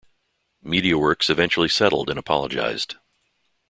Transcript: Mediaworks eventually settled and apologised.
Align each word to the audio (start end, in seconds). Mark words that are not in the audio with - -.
Mediaworks 0.65 1.29
eventually 1.29 1.69
settled 1.69 2.09
and 2.09 2.17
apologised. 2.17 2.95